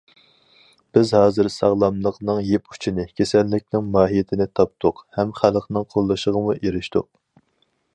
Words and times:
بىز 0.97 1.11
ھازىر 1.17 1.49
ساغلاملىقنىڭ 1.55 2.41
يىپ 2.49 2.73
ئۇچىنى، 2.73 3.07
كېسەللىكنىڭ 3.21 3.93
ماھىيىتىنى 3.99 4.49
تاپتۇق 4.61 5.07
ھەم 5.19 5.39
خەلقنىڭ 5.43 5.91
قوللىشىغىمۇ 5.95 6.59
ئېرىشتۇق. 6.61 7.13